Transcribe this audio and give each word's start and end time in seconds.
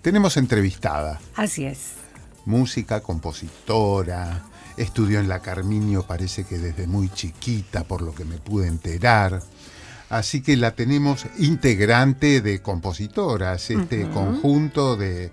Tenemos 0.00 0.36
entrevistada. 0.36 1.20
Así 1.36 1.64
es. 1.64 1.92
Música, 2.44 3.00
compositora, 3.00 4.42
estudió 4.76 5.20
en 5.20 5.28
la 5.28 5.40
Carminio 5.40 6.02
parece 6.02 6.44
que 6.44 6.58
desde 6.58 6.86
muy 6.86 7.08
chiquita, 7.08 7.84
por 7.84 8.02
lo 8.02 8.14
que 8.14 8.24
me 8.24 8.38
pude 8.38 8.66
enterar. 8.66 9.40
Así 10.12 10.42
que 10.42 10.58
la 10.58 10.72
tenemos 10.72 11.24
integrante 11.38 12.42
de 12.42 12.60
compositoras, 12.60 13.70
este 13.70 14.10
conjunto 14.10 14.98
de, 14.98 15.30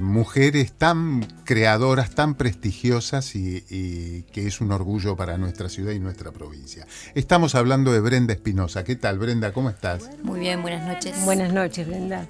mujeres 0.00 0.72
tan 0.72 1.26
creadoras, 1.44 2.14
tan 2.14 2.36
prestigiosas 2.36 3.36
y, 3.36 3.62
y, 3.68 4.22
que 4.32 4.46
es 4.46 4.62
un 4.62 4.72
orgullo 4.72 5.14
para 5.14 5.36
nuestra 5.36 5.68
ciudad 5.68 5.92
y 5.92 5.98
nuestra 5.98 6.32
provincia. 6.32 6.86
Estamos 7.14 7.54
hablando 7.54 7.92
de 7.92 8.00
Brenda 8.00 8.32
Espinosa. 8.32 8.82
¿Qué 8.82 8.96
tal, 8.96 9.18
Brenda? 9.18 9.52
¿Cómo 9.52 9.68
estás? 9.68 10.08
Muy 10.22 10.40
bien, 10.40 10.62
buenas 10.62 10.88
noches. 10.88 11.22
Buenas 11.26 11.52
noches, 11.52 11.86
Brenda. 11.86 12.26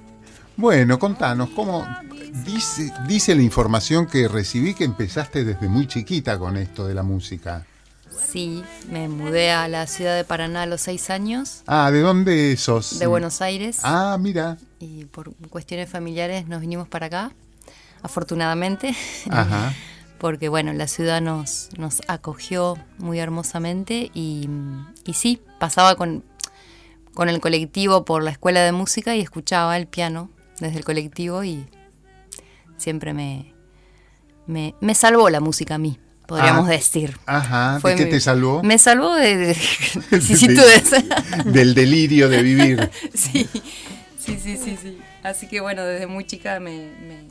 Bueno, 0.55 0.99
contanos, 0.99 1.49
¿cómo 1.49 1.85
dice, 2.45 2.93
dice 3.07 3.35
la 3.35 3.41
información 3.41 4.05
que 4.05 4.27
recibí 4.27 4.75
que 4.75 4.83
empezaste 4.83 5.43
desde 5.43 5.67
muy 5.67 5.87
chiquita 5.87 6.37
con 6.37 6.57
esto 6.57 6.85
de 6.87 6.93
la 6.93 7.01
música? 7.01 7.65
Sí, 8.33 8.63
me 8.91 9.09
mudé 9.09 9.51
a 9.51 9.67
la 9.67 9.87
ciudad 9.87 10.15
de 10.15 10.23
Paraná 10.23 10.63
a 10.63 10.65
los 10.67 10.81
seis 10.81 11.09
años. 11.09 11.63
Ah, 11.65 11.89
¿de 11.91 12.01
dónde 12.01 12.55
sos? 12.57 12.99
De 12.99 13.07
Buenos 13.07 13.41
Aires. 13.41 13.79
Ah, 13.83 14.17
mira. 14.19 14.57
Y 14.79 15.05
por 15.05 15.33
cuestiones 15.49 15.89
familiares 15.89 16.47
nos 16.47 16.61
vinimos 16.61 16.87
para 16.87 17.07
acá, 17.07 17.31
afortunadamente. 18.03 18.95
Ajá. 19.31 19.73
Porque 20.19 20.49
bueno, 20.49 20.71
la 20.73 20.87
ciudad 20.87 21.19
nos, 21.19 21.69
nos 21.77 22.01
acogió 22.07 22.77
muy 22.99 23.19
hermosamente 23.19 24.11
y, 24.13 24.47
y 25.03 25.13
sí, 25.13 25.41
pasaba 25.59 25.95
con, 25.95 26.23
con 27.13 27.27
el 27.27 27.41
colectivo 27.41 28.05
por 28.05 28.23
la 28.23 28.31
escuela 28.31 28.61
de 28.61 28.71
música 28.71 29.15
y 29.15 29.21
escuchaba 29.21 29.75
el 29.77 29.87
piano 29.87 30.29
desde 30.59 30.77
el 30.77 30.85
colectivo 30.85 31.43
y 31.43 31.65
siempre 32.77 33.13
me, 33.13 33.53
me, 34.47 34.95
salvó 34.95 35.29
la 35.29 35.39
música 35.39 35.75
a 35.75 35.77
mí, 35.77 35.99
podríamos 36.27 36.67
Ah, 36.67 36.71
decir. 36.71 37.17
Ajá, 37.25 37.79
Fue 37.79 37.91
¿de 37.91 37.97
qué 37.97 38.05
mi- 38.05 38.11
te 38.11 38.19
salvó? 38.19 38.61
Me 38.63 38.77
salvó 38.77 39.13
de, 39.15 39.37
de 39.37 39.57
vicisitudes. 40.11 40.91
Del 41.45 41.73
delirio 41.73 42.29
de 42.29 42.41
vivir. 42.43 42.89
sí, 43.13 43.47
sí, 44.19 44.37
sí, 44.41 44.57
sí, 44.57 44.77
sí. 44.81 44.97
Así 45.23 45.47
que 45.47 45.61
bueno, 45.61 45.83
desde 45.83 46.07
muy 46.07 46.25
chica 46.25 46.59
me, 46.59 46.91
me, 47.07 47.27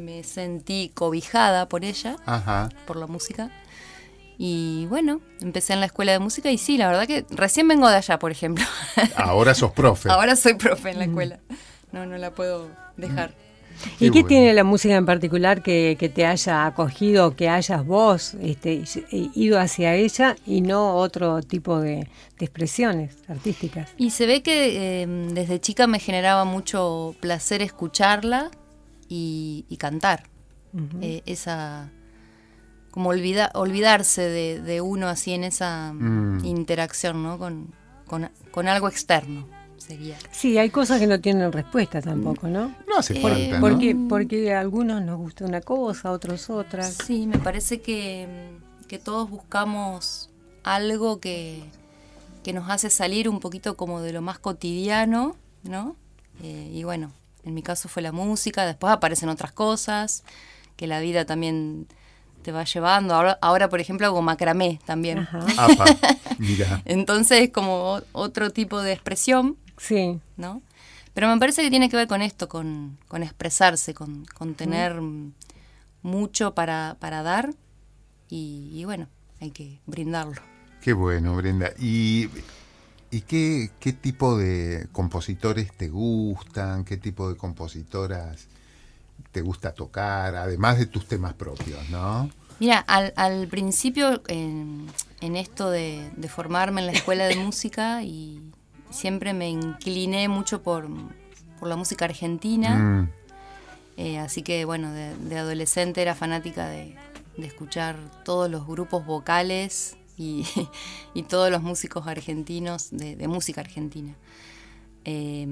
me 0.00 0.24
sentí 0.24 0.90
cobijada 0.94 1.68
por 1.68 1.84
ella, 1.84 2.16
Ajá. 2.26 2.68
por 2.86 2.96
la 2.96 3.06
música. 3.06 3.50
Y 4.44 4.86
bueno, 4.86 5.20
empecé 5.40 5.72
en 5.72 5.78
la 5.78 5.86
escuela 5.86 6.10
de 6.10 6.18
música 6.18 6.50
y 6.50 6.58
sí, 6.58 6.76
la 6.76 6.88
verdad 6.88 7.06
que 7.06 7.24
recién 7.30 7.68
vengo 7.68 7.88
de 7.88 7.94
allá, 7.94 8.18
por 8.18 8.32
ejemplo. 8.32 8.64
Ahora 9.14 9.54
sos 9.54 9.70
profe. 9.70 10.10
Ahora 10.10 10.34
soy 10.34 10.54
profe 10.54 10.90
en 10.90 10.98
la 10.98 11.04
escuela. 11.04 11.38
No, 11.92 12.06
no 12.06 12.18
la 12.18 12.32
puedo 12.32 12.68
dejar. 12.96 13.36
¿Y 14.00 14.06
Qué 14.06 14.10
qué 14.10 14.10
bueno. 14.10 14.26
tiene 14.26 14.52
la 14.52 14.64
música 14.64 14.96
en 14.96 15.06
particular 15.06 15.62
que, 15.62 15.96
que 15.96 16.08
te 16.08 16.26
haya 16.26 16.66
acogido, 16.66 17.36
que 17.36 17.48
hayas 17.48 17.86
vos 17.86 18.34
este, 18.42 18.82
ido 19.12 19.60
hacia 19.60 19.94
ella 19.94 20.34
y 20.44 20.60
no 20.60 20.96
otro 20.96 21.40
tipo 21.40 21.78
de, 21.78 22.08
de 22.38 22.44
expresiones 22.44 23.18
artísticas? 23.28 23.90
Y 23.96 24.10
se 24.10 24.26
ve 24.26 24.42
que 24.42 25.02
eh, 25.02 25.06
desde 25.06 25.60
chica 25.60 25.86
me 25.86 26.00
generaba 26.00 26.44
mucho 26.44 27.14
placer 27.20 27.62
escucharla 27.62 28.50
y, 29.08 29.66
y 29.68 29.76
cantar. 29.76 30.24
Eh, 31.00 31.22
esa. 31.26 31.92
Como 32.92 33.10
olvida- 33.10 33.50
olvidarse 33.54 34.22
de, 34.22 34.60
de 34.62 34.80
uno 34.80 35.08
así 35.08 35.32
en 35.32 35.42
esa 35.42 35.92
Mm. 35.92 36.44
interacción, 36.44 37.22
¿no? 37.24 37.38
Con, 37.38 37.74
con, 38.06 38.30
con 38.52 38.68
algo 38.68 38.86
externo, 38.86 39.48
sería. 39.78 40.16
Sí, 40.30 40.58
hay 40.58 40.70
cosas 40.70 41.00
que 41.00 41.08
no 41.08 41.18
tienen 41.20 41.50
respuesta 41.50 42.00
tampoco, 42.00 42.46
¿no? 42.46 42.74
No 42.86 42.98
hace 42.98 43.18
Eh, 43.18 43.22
falta, 43.22 43.58
¿no? 43.58 43.60
Porque, 43.60 43.96
porque 44.08 44.54
a 44.54 44.60
algunos 44.60 45.02
nos 45.02 45.16
gusta 45.18 45.44
una 45.44 45.60
cosa, 45.62 46.10
a 46.10 46.12
otros 46.12 46.48
otras. 46.50 46.94
Sí, 47.06 47.26
me 47.26 47.38
parece 47.38 47.80
que, 47.80 48.28
que 48.88 48.98
todos 49.00 49.28
buscamos 49.28 50.28
algo 50.62 51.18
que, 51.18 51.62
que 52.44 52.52
nos 52.52 52.70
hace 52.70 52.90
salir 52.90 53.28
un 53.28 53.40
poquito 53.40 53.76
como 53.76 54.00
de 54.02 54.12
lo 54.12 54.20
más 54.22 54.38
cotidiano, 54.38 55.34
¿no? 55.64 55.96
Eh, 56.42 56.70
y 56.72 56.84
bueno, 56.84 57.10
en 57.44 57.54
mi 57.54 57.62
caso 57.62 57.88
fue 57.88 58.02
la 58.02 58.12
música, 58.12 58.66
después 58.66 58.92
aparecen 58.92 59.28
otras 59.30 59.52
cosas, 59.52 60.22
que 60.76 60.86
la 60.86 61.00
vida 61.00 61.24
también 61.24 61.86
te 62.42 62.52
va 62.52 62.64
llevando. 62.64 63.14
Ahora, 63.14 63.38
ahora 63.40 63.68
por 63.68 63.80
ejemplo, 63.80 64.06
hago 64.06 64.20
macramé 64.22 64.80
también. 64.84 65.18
Ajá. 65.20 65.46
Apa, 65.56 65.84
mira. 66.38 66.82
Entonces 66.84 67.42
es 67.42 67.50
como 67.50 68.00
otro 68.12 68.50
tipo 68.50 68.82
de 68.82 68.92
expresión, 68.92 69.56
Sí. 69.78 70.20
¿no? 70.36 70.62
Pero 71.14 71.28
me 71.28 71.38
parece 71.38 71.62
que 71.62 71.70
tiene 71.70 71.88
que 71.88 71.96
ver 71.96 72.08
con 72.08 72.22
esto, 72.22 72.48
con, 72.48 72.98
con 73.08 73.22
expresarse, 73.22 73.94
con, 73.94 74.24
con 74.26 74.54
tener 74.54 75.00
mm, 75.00 75.32
mucho 76.02 76.54
para, 76.54 76.96
para 77.00 77.22
dar 77.22 77.54
y, 78.28 78.70
y 78.72 78.84
bueno, 78.84 79.08
hay 79.40 79.50
que 79.50 79.80
brindarlo. 79.86 80.40
Qué 80.80 80.92
bueno, 80.94 81.36
Brenda. 81.36 81.70
¿Y, 81.78 82.28
y 83.10 83.20
qué, 83.22 83.70
qué 83.78 83.92
tipo 83.92 84.38
de 84.38 84.88
compositores 84.92 85.70
te 85.76 85.88
gustan? 85.88 86.84
¿Qué 86.84 86.96
tipo 86.96 87.28
de 87.28 87.36
compositoras 87.36 88.48
te 89.30 89.40
gusta 89.42 89.72
tocar? 89.74 90.34
Además 90.36 90.78
de 90.78 90.86
tus 90.86 91.06
temas 91.06 91.34
propios, 91.34 91.88
¿no? 91.90 92.30
Mira, 92.58 92.78
al, 92.78 93.12
al 93.16 93.48
principio 93.48 94.22
en, 94.28 94.86
en 95.20 95.36
esto 95.36 95.70
de, 95.70 96.10
de 96.16 96.28
formarme 96.28 96.80
en 96.80 96.86
la 96.86 96.92
escuela 96.92 97.24
de 97.26 97.36
música 97.46 98.02
y 98.02 98.40
siempre 98.90 99.32
me 99.32 99.48
incliné 99.48 100.28
mucho 100.28 100.62
por, 100.62 100.88
por 101.58 101.68
la 101.68 101.76
música 101.76 102.04
argentina. 102.04 102.76
Mm, 102.76 103.10
Eh, 103.98 104.18
así 104.18 104.42
que 104.42 104.64
bueno, 104.64 104.90
de, 104.92 105.14
de 105.16 105.38
adolescente 105.38 106.00
era 106.00 106.14
fanática 106.14 106.66
de, 106.68 106.96
de 107.36 107.46
escuchar 107.46 107.96
todos 108.24 108.50
los 108.50 108.66
grupos 108.66 109.04
vocales 109.04 109.96
y, 110.16 110.46
y 111.14 111.24
todos 111.24 111.50
los 111.50 111.62
músicos 111.62 112.06
argentinos 112.06 112.88
de, 112.90 113.16
de 113.16 113.28
música 113.28 113.60
argentina. 113.60 114.14
Eh, 115.04 115.48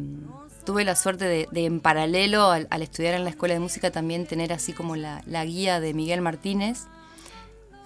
tuve 0.64 0.84
la 0.84 0.94
suerte 0.94 1.24
de, 1.24 1.48
de 1.50 1.64
en 1.64 1.80
paralelo 1.80 2.50
al, 2.50 2.68
al 2.70 2.82
estudiar 2.82 3.14
en 3.14 3.24
la 3.24 3.30
escuela 3.30 3.54
de 3.54 3.60
música 3.60 3.90
también 3.90 4.26
tener 4.26 4.52
así 4.52 4.72
como 4.72 4.94
la, 4.96 5.22
la 5.26 5.44
guía 5.44 5.80
de 5.80 5.94
Miguel 5.94 6.20
Martínez. 6.20 6.84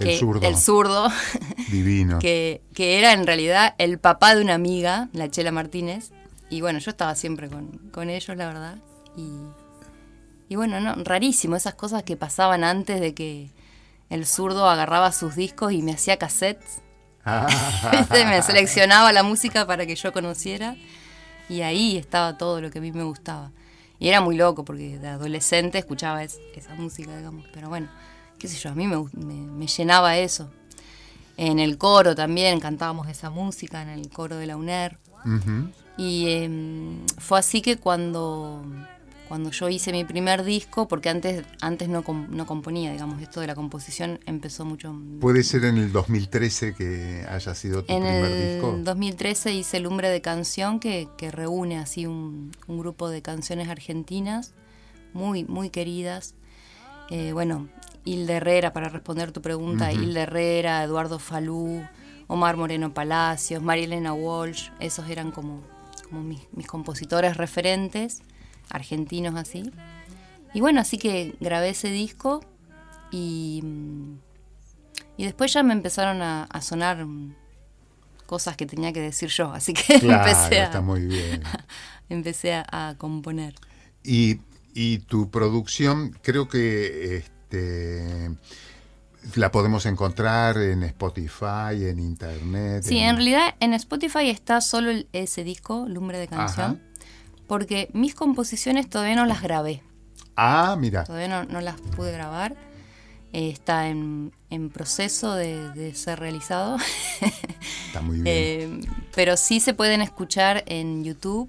el 0.00 0.06
que- 0.08 0.18
zurdo. 0.18 0.46
El 0.46 0.56
zurdo, 0.56 1.08
Divino. 1.70 2.18
que, 2.18 2.60
que 2.74 2.98
era 2.98 3.12
en 3.12 3.26
realidad 3.26 3.74
el 3.78 3.98
papá 3.98 4.34
de 4.34 4.42
una 4.42 4.54
amiga, 4.54 5.08
la 5.12 5.30
Chela 5.30 5.52
Martínez. 5.52 6.10
Y 6.50 6.60
bueno, 6.60 6.78
yo 6.78 6.90
estaba 6.90 7.14
siempre 7.14 7.48
con, 7.48 7.68
con 7.90 8.10
ellos, 8.10 8.36
la 8.36 8.46
verdad. 8.46 8.78
Y, 9.16 9.30
y 10.48 10.56
bueno, 10.56 10.80
no, 10.80 10.94
rarísimo, 11.02 11.56
esas 11.56 11.74
cosas 11.74 12.02
que 12.02 12.16
pasaban 12.16 12.64
antes 12.64 13.00
de 13.00 13.14
que 13.14 13.50
el 14.10 14.26
zurdo 14.26 14.68
agarraba 14.68 15.10
sus 15.12 15.34
discos 15.36 15.72
y 15.72 15.80
me 15.82 15.92
hacía 15.92 16.18
cassettes. 16.18 16.82
Me 18.10 18.42
seleccionaba 18.42 19.12
la 19.12 19.22
música 19.22 19.66
para 19.66 19.86
que 19.86 19.96
yo 19.96 20.12
conociera 20.12 20.76
y 21.48 21.62
ahí 21.62 21.96
estaba 21.96 22.38
todo 22.38 22.60
lo 22.60 22.70
que 22.70 22.78
a 22.78 22.82
mí 22.82 22.92
me 22.92 23.04
gustaba. 23.04 23.52
Y 23.98 24.08
era 24.08 24.20
muy 24.20 24.36
loco 24.36 24.64
porque 24.64 24.98
de 24.98 25.08
adolescente 25.08 25.78
escuchaba 25.78 26.22
esa 26.22 26.74
música, 26.76 27.16
digamos. 27.16 27.46
Pero 27.52 27.68
bueno, 27.68 27.88
qué 28.38 28.48
sé 28.48 28.58
yo, 28.58 28.70
a 28.70 28.74
mí 28.74 28.86
me, 28.86 28.96
me, 29.14 29.66
llenaba 29.66 30.18
eso. 30.18 30.50
En 31.36 31.58
el 31.58 31.78
coro 31.78 32.14
también 32.14 32.60
cantábamos 32.60 33.08
esa 33.08 33.30
música, 33.30 33.82
en 33.82 33.88
el 33.88 34.08
coro 34.10 34.36
de 34.36 34.46
la 34.46 34.56
UNER. 34.56 34.98
Y 35.96 36.28
em, 36.28 37.06
fue 37.18 37.38
así 37.38 37.62
que 37.62 37.76
cuando 37.78 38.62
cuando 39.28 39.50
yo 39.50 39.68
hice 39.68 39.92
mi 39.92 40.04
primer 40.04 40.44
disco, 40.44 40.86
porque 40.86 41.08
antes, 41.08 41.44
antes 41.60 41.88
no, 41.88 42.04
no 42.30 42.46
componía, 42.46 42.92
digamos, 42.92 43.22
esto 43.22 43.40
de 43.40 43.46
la 43.46 43.54
composición 43.54 44.20
empezó 44.26 44.64
mucho... 44.64 44.94
¿Puede 45.20 45.42
ser 45.42 45.64
en 45.64 45.78
el 45.78 45.92
2013 45.92 46.74
que 46.74 47.24
haya 47.28 47.54
sido 47.54 47.80
tu 47.82 47.86
primer 47.86 48.52
disco? 48.52 48.70
En 48.70 48.76
el 48.76 48.84
2013 48.84 49.52
hice 49.52 49.80
Lumbre 49.80 50.10
de 50.10 50.20
Canción, 50.20 50.78
que, 50.78 51.08
que 51.16 51.30
reúne 51.30 51.78
así 51.78 52.06
un, 52.06 52.52
un, 52.66 52.78
grupo 52.78 53.08
de 53.08 53.22
canciones 53.22 53.68
argentinas 53.68 54.52
muy, 55.14 55.44
muy 55.44 55.70
queridas. 55.70 56.34
Eh, 57.10 57.32
bueno, 57.32 57.68
Hilde 58.04 58.34
Herrera, 58.34 58.72
para 58.72 58.88
responder 58.88 59.32
tu 59.32 59.40
pregunta, 59.40 59.92
Hilde 59.92 60.20
Herrera, 60.20 60.82
Eduardo 60.84 61.18
Falú, 61.18 61.82
Omar 62.26 62.56
Moreno 62.56 62.92
Palacios, 62.92 63.62
Marilena 63.62 64.12
Walsh, 64.12 64.68
esos 64.80 65.08
eran 65.08 65.30
como, 65.30 65.62
como 66.08 66.22
mis, 66.22 66.40
mis 66.52 66.66
compositores 66.66 67.38
referentes 67.38 68.22
argentinos 68.70 69.34
así. 69.36 69.70
Y 70.52 70.60
bueno, 70.60 70.80
así 70.80 70.98
que 70.98 71.34
grabé 71.40 71.70
ese 71.70 71.90
disco 71.90 72.40
y, 73.10 73.62
y 75.16 75.24
después 75.24 75.52
ya 75.52 75.62
me 75.62 75.72
empezaron 75.72 76.22
a, 76.22 76.48
sonar 76.62 77.04
cosas 78.26 78.56
que 78.56 78.64
tenía 78.64 78.92
que 78.92 79.00
decir 79.00 79.28
yo, 79.28 79.52
así 79.52 79.74
que 79.74 79.94
empecé, 80.02 80.60
a, 80.60 80.64
está 80.64 80.80
muy 80.80 81.00
bien. 81.06 81.42
empecé 82.08 82.54
a, 82.54 82.94
componer. 82.98 83.54
Y, 84.04 84.40
y, 84.74 84.98
tu 84.98 85.30
producción, 85.30 86.16
creo 86.22 86.48
que 86.48 87.16
este, 87.16 88.30
la 89.34 89.50
podemos 89.50 89.86
encontrar 89.86 90.56
en 90.58 90.84
Spotify, 90.84 91.86
en 91.88 91.98
Internet. 91.98 92.84
Sí, 92.84 92.98
en, 92.98 93.16
realidad 93.16 93.54
en 93.58 93.74
Spotify 93.74 94.30
está 94.30 94.60
solo 94.60 94.92
ese 95.12 95.42
disco, 95.42 95.86
Lumbre 95.88 96.18
de 96.18 96.28
Canción 96.28 96.80
porque 97.46 97.90
mis 97.92 98.14
composiciones 98.14 98.88
todavía 98.88 99.16
no 99.16 99.26
las 99.26 99.42
grabé. 99.42 99.82
Ah, 100.36 100.76
mira. 100.78 101.04
Todavía 101.04 101.44
no, 101.44 101.60
las 101.60 101.80
pude 101.80 102.12
grabar. 102.12 102.56
Eh, 103.32 103.50
está 103.50 103.88
en, 103.88 104.32
proceso 104.72 105.34
de, 105.34 105.92
ser 105.94 106.20
realizado. 106.20 106.76
Está 107.86 108.00
muy 108.00 108.20
bien. 108.20 108.26
Eh, 108.26 108.80
pero 109.14 109.36
sí 109.36 109.60
se 109.60 109.74
pueden 109.74 110.00
escuchar 110.00 110.64
en 110.66 111.04
YouTube, 111.04 111.48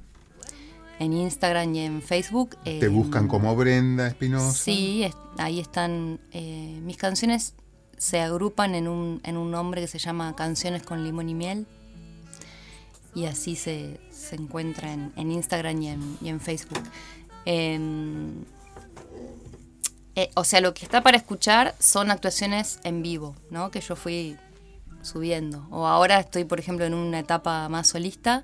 en 1.00 1.14
Instagram 1.14 1.74
y 1.76 1.80
en 1.80 2.02
Facebook. 2.02 2.58
¿Te 2.64 2.88
buscan 2.88 3.28
como 3.28 3.56
Brenda 3.56 4.08
Espinosa? 4.08 4.52
Sí, 4.52 5.08
ahí 5.38 5.60
están. 5.60 6.20
Eh, 6.32 6.80
mis 6.84 6.98
canciones 6.98 7.54
se 7.98 8.20
agrupan 8.20 8.76
en 8.76 8.88
un, 8.88 9.22
en 9.24 9.38
un 9.38 9.52
nombre 9.52 9.82
que 9.82 9.88
se 9.88 10.00
llama 10.00 10.36
Canciones 10.36 10.84
con 10.84 11.04
Limón 11.04 11.30
y 11.30 11.34
Miel. 11.36 11.68
Y 13.14 13.26
así 13.26 13.56
se, 13.56 14.00
se 14.26 14.36
encuentra 14.36 14.92
en, 14.92 15.32
Instagram 15.32 15.82
y 15.82 16.30
en, 16.30 16.40
Facebook. 16.40 16.84
Em, 17.46 18.44
eh, 20.16 20.30
o 20.36 20.44
sea, 20.44 20.62
lo 20.62 20.74
que 20.74 20.86
está 20.86 21.02
para 21.02 21.18
escuchar 21.18 21.76
son 21.80 22.10
actuaciones 22.10 22.80
en 22.84 23.02
vivo, 23.02 23.36
¿no? 23.50 23.70
Que 23.70 23.82
yo 23.82 23.96
fui 23.96 24.38
subiendo. 25.02 25.68
O 25.70 25.88
ahora 25.88 26.20
estoy, 26.20 26.44
por 26.46 26.60
ejemplo, 26.60 26.86
en 26.86 26.94
una 26.94 27.20
etapa 27.20 27.70
más 27.70 27.88
solista 27.88 28.44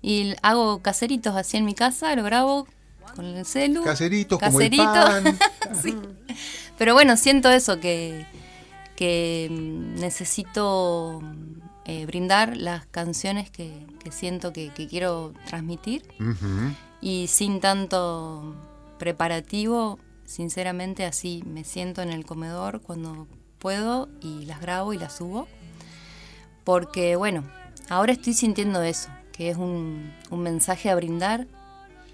y 0.00 0.34
hago 0.42 0.80
caseritos 0.80 1.36
así 1.36 1.56
en 1.56 1.64
mi 1.64 1.74
casa, 1.74 2.14
lo 2.16 2.24
grabo 2.24 2.66
con 3.14 3.24
el 3.24 3.44
celu. 3.44 3.84
Caseritos, 3.84 4.38
Caseritos. 4.38 4.86
como 4.86 5.16
el 5.16 5.22
pan. 5.22 5.38
sí. 5.82 5.96
Pero 6.78 6.94
bueno, 6.94 7.16
siento 7.16 7.50
eso, 7.50 7.78
que, 7.78 8.26
que 8.96 9.48
necesito 9.50 11.22
eh, 11.84 12.06
brindar 12.06 12.56
las 12.56 12.86
canciones 12.86 13.50
que, 13.50 13.86
siento 14.10 14.52
que, 14.52 14.70
quiero 14.88 15.32
transmitir 15.46 16.02
y 17.00 17.26
sin 17.26 17.60
tanto 17.60 18.54
preparativo, 18.98 19.98
sinceramente 20.24 21.04
así 21.04 21.42
me 21.46 21.64
siento 21.64 22.02
en 22.02 22.10
el 22.10 22.24
comedor 22.24 22.80
cuando 22.82 23.26
puedo 23.58 24.08
y 24.20 24.44
las 24.44 24.60
grabo 24.60 24.92
y 24.92 24.98
las 24.98 25.16
subo. 25.16 25.48
Porque 26.64 27.16
bueno, 27.16 27.44
ahora 27.88 28.12
estoy 28.12 28.34
sintiendo 28.34 28.82
eso, 28.82 29.08
que 29.32 29.50
es 29.50 29.56
un, 29.56 30.12
mensaje 30.30 30.88
a 30.90 30.94
brindar 30.94 31.48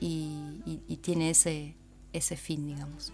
y, 0.00 0.82
y 0.88 0.96
tiene 0.96 1.30
ese, 1.30 1.76
ese 2.12 2.36
fin, 2.36 2.66
digamos. 2.66 3.12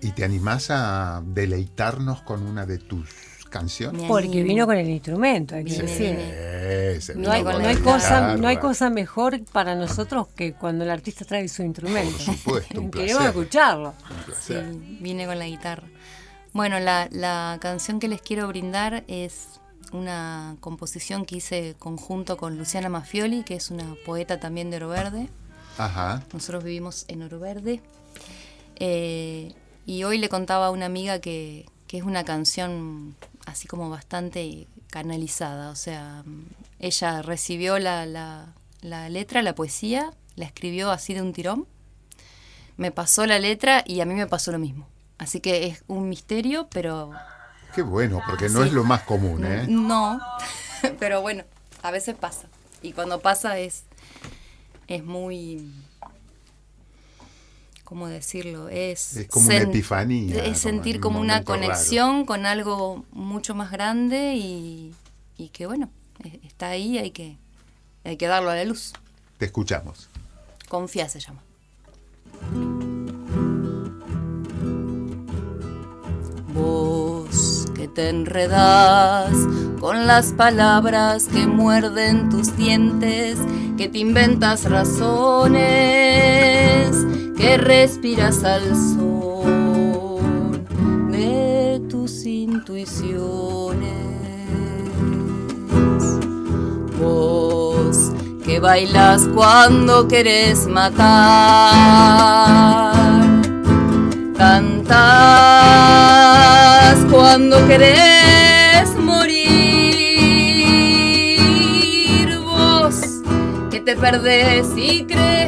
¿Y 0.00 0.12
te 0.12 0.24
animás 0.24 0.70
a 0.70 1.22
deleitarnos 1.26 2.22
con 2.22 2.46
una 2.46 2.64
de 2.64 2.78
tus 2.78 3.08
canción. 3.50 3.96
Porque 4.08 4.42
vino 4.42 4.66
con 4.66 4.76
el 4.76 4.88
instrumento, 4.88 5.54
hay 5.54 5.64
que 5.64 5.82
decir. 5.82 7.16
no, 7.16 7.30
hay, 7.30 7.42
cosa, 7.76 8.36
no 8.36 8.48
hay 8.48 8.56
cosa 8.56 8.88
mejor 8.88 9.44
para 9.52 9.74
nosotros 9.74 10.28
que 10.28 10.54
cuando 10.54 10.84
el 10.84 10.90
artista 10.90 11.24
trae 11.24 11.48
su 11.48 11.62
instrumento. 11.62 12.16
Por 12.24 12.34
supuesto, 12.36 12.80
un 12.80 12.90
Queremos 12.90 13.24
escucharlo. 13.24 13.94
Sí, 14.40 14.54
vine 15.00 15.26
con 15.26 15.38
la 15.38 15.46
guitarra. 15.46 15.88
Bueno, 16.52 16.80
la, 16.80 17.08
la 17.10 17.58
canción 17.60 18.00
que 18.00 18.08
les 18.08 18.22
quiero 18.22 18.48
brindar 18.48 19.04
es 19.06 19.60
una 19.92 20.56
composición 20.60 21.24
que 21.24 21.36
hice 21.36 21.74
conjunto 21.78 22.36
con 22.36 22.56
Luciana 22.56 22.88
Mafioli, 22.88 23.42
que 23.42 23.54
es 23.54 23.70
una 23.70 23.94
poeta 24.04 24.40
también 24.40 24.70
de 24.70 24.76
Oro 24.76 24.88
Verde. 24.88 25.28
Ajá. 25.78 26.22
Nosotros 26.32 26.64
vivimos 26.64 27.04
en 27.08 27.22
Oro 27.22 27.38
Verde. 27.40 27.80
Eh, 28.76 29.52
y 29.86 30.04
hoy 30.04 30.18
le 30.18 30.28
contaba 30.28 30.66
a 30.66 30.70
una 30.70 30.86
amiga 30.86 31.20
que, 31.20 31.66
que 31.86 31.98
es 31.98 32.04
una 32.04 32.24
canción 32.24 33.16
así 33.46 33.68
como 33.68 33.90
bastante 33.90 34.66
canalizada. 34.90 35.70
O 35.70 35.76
sea, 35.76 36.24
ella 36.78 37.22
recibió 37.22 37.78
la, 37.78 38.06
la, 38.06 39.08
letra, 39.08 39.42
la 39.42 39.54
poesía, 39.54 40.12
la 40.36 40.44
escribió 40.44 40.90
así 40.90 41.14
de 41.14 41.22
un 41.22 41.32
tirón, 41.32 41.66
me 42.76 42.90
pasó 42.90 43.26
la 43.26 43.38
letra 43.38 43.84
y 43.86 44.00
a 44.00 44.06
mí 44.06 44.14
me 44.14 44.26
pasó 44.26 44.52
lo 44.52 44.58
mismo. 44.58 44.88
Así 45.18 45.40
que 45.40 45.66
es 45.66 45.84
un 45.86 46.08
misterio, 46.08 46.68
pero... 46.70 47.12
Qué 47.74 47.82
bueno, 47.82 48.20
porque 48.26 48.48
no 48.48 48.64
es 48.64 48.72
lo 48.72 48.84
más 48.84 49.02
común, 49.02 49.44
¿eh? 49.44 49.66
No, 49.68 50.20
pero 50.98 51.20
bueno, 51.20 51.44
a 51.82 51.90
veces 51.90 52.16
pasa. 52.16 52.48
Y 52.82 52.92
cuando 52.92 53.20
pasa 53.20 53.58
es, 53.58 53.84
es 54.88 55.04
muy 55.04 55.72
¿cómo 57.90 58.06
decirlo? 58.06 58.68
Es, 58.68 59.26
como 59.28 59.46
una 59.46 59.56
epifanía. 59.56 60.44
Es 60.44 60.60
sentir 60.60 61.00
como 61.00 61.18
una 61.18 61.42
conexión 61.42 62.24
con 62.24 62.46
algo 62.46 63.04
mucho 63.10 63.56
más 63.56 63.72
grande 63.72 64.36
y, 64.36 64.94
que 65.52 65.66
bueno, 65.66 65.90
está 66.44 66.68
ahí, 66.68 66.98
hay 66.98 67.10
que, 67.10 67.36
hay 68.04 68.16
que 68.16 68.28
darlo 68.28 68.50
a 68.50 68.54
la 68.54 68.64
luz. 68.64 68.92
Te 69.38 69.46
escuchamos. 69.46 70.08
Confía 70.68 71.08
se 71.08 71.18
llama. 71.18 71.42
Vos 76.54 77.66
que 77.74 77.88
te 77.88 78.08
enredas 78.08 79.32
con 79.80 80.06
las 80.06 80.32
palabras 80.34 81.26
que 81.26 81.48
muerden 81.48 82.28
tus 82.28 82.56
dientes, 82.56 83.36
que 83.76 83.88
te 83.88 83.98
inventas 83.98 84.70
razones 84.70 86.30
que 87.40 87.56
respiras 87.56 88.44
al 88.44 88.76
sol 88.76 90.60
de 91.10 91.80
tus 91.88 92.26
intuiciones. 92.26 93.18
Vos 97.00 98.12
que 98.44 98.60
bailas 98.60 99.26
cuando 99.34 100.06
querés 100.06 100.66
matar, 100.66 100.92
cantas 104.36 104.98
cuando 107.10 107.66
querés 107.66 108.94
morir. 108.98 109.48
Vos 112.44 113.00
que 113.70 113.80
te 113.80 113.96
perdés 113.96 114.66
y 114.76 115.06
crees 115.06 115.39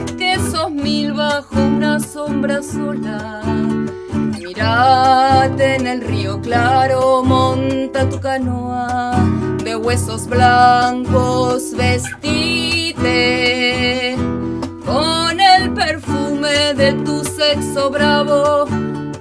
bajo 1.51 2.01
sombra 2.01 2.63
sola. 2.63 3.43
Mírate 4.39 5.77
en 5.77 5.87
el 5.87 6.01
río 6.01 6.41
claro, 6.41 7.23
monta 7.25 8.09
tu 8.09 8.19
canoa 8.21 9.17
de 9.65 9.77
huesos 9.77 10.27
blancos, 10.27 11.75
vestite 11.77 12.97
con 14.85 15.41
el 15.41 15.73
perfume 15.73 16.75
de 16.75 16.93
tu 17.05 17.25
sexo 17.25 17.91
bravo, 17.91 18.67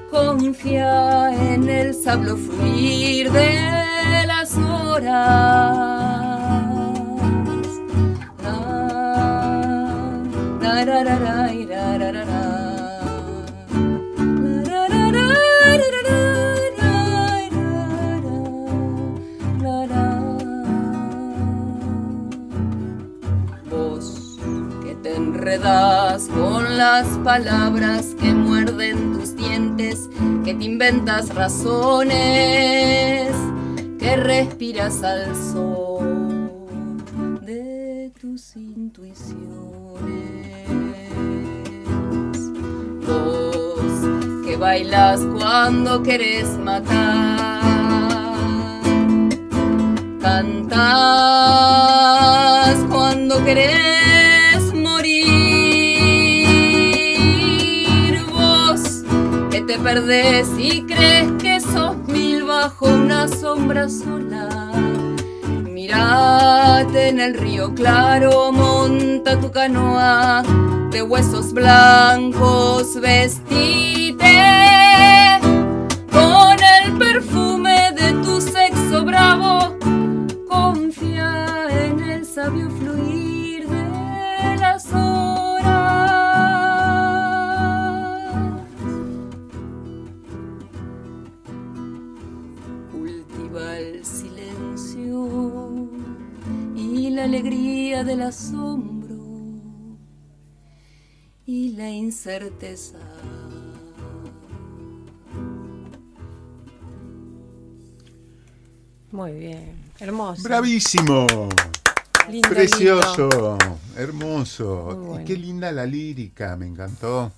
con 0.10 0.38
confía 0.38 1.32
en 1.54 1.70
el 1.70 1.94
sablo 1.94 2.36
fluir 2.38 3.32
de 3.32 4.26
las 4.28 4.58
horas. 4.58 6.02
Palabras 27.32 28.08
que 28.20 28.34
muerden 28.34 29.14
tus 29.14 29.38
dientes, 29.38 30.10
que 30.44 30.54
te 30.54 30.66
inventas 30.66 31.34
razones, 31.34 33.32
que 33.98 34.18
respiras 34.18 35.02
al 35.02 35.34
sol 35.34 36.60
de 37.42 38.12
tus 38.20 38.58
intuiciones. 38.58 39.40
que 44.46 44.58
bailas 44.58 45.22
cuando 45.34 46.04
querés 46.04 46.50
matar. 46.58 47.62
Cantas 50.20 50.76
cuando 52.90 53.42
querés 53.46 54.21
te 59.64 59.78
perdés 59.78 60.48
y 60.58 60.84
crees 60.84 61.32
que 61.42 61.60
sos 61.60 61.98
mil 62.08 62.44
bajo 62.44 62.88
una 62.88 63.28
sombra 63.28 63.90
sola. 63.90 64.72
Mirate 65.64 67.10
en 67.10 67.20
el 67.20 67.34
río 67.36 67.74
claro, 67.74 68.52
monta 68.52 69.40
tu 69.40 69.52
canoa 69.52 70.44
de 70.92 71.02
huesos 71.02 71.54
blancos, 71.54 73.00
vestite 73.00 74.21
alegría 98.02 98.04
de 98.04 98.16
la 98.16 98.32
sombra 98.32 99.16
y 101.46 101.74
la 101.74 101.90
incerteza. 101.90 102.98
Muy 109.12 109.32
bien, 109.34 109.76
hermoso. 110.00 110.42
Bravísimo. 110.44 111.28
Precioso, 112.50 113.58
hermoso. 113.98 115.20
Y 115.20 115.26
qué 115.26 115.36
linda 115.36 115.72
la 115.72 115.86
lírica, 115.86 116.56
me 116.56 116.68
encantó. 116.68 117.32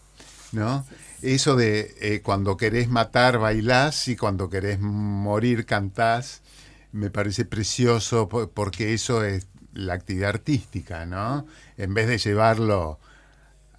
¿No? 0.52 0.86
Eso 1.24 1.56
de 1.56 1.96
eh, 2.00 2.22
cuando 2.22 2.58
querés 2.58 2.88
matar 2.88 3.40
bailás 3.40 4.08
y 4.08 4.16
cuando 4.16 4.50
querés 4.50 4.80
morir 4.80 5.66
cantás, 5.66 6.44
me 6.92 7.10
parece 7.10 7.44
precioso 7.46 8.30
porque 8.30 8.94
eso 8.94 9.24
es 9.24 9.48
la 9.74 9.94
actividad 9.94 10.30
artística, 10.30 11.06
¿no? 11.06 11.46
En 11.78 11.94
vez 11.94 12.08
de 12.08 12.18
llevarlo 12.18 13.00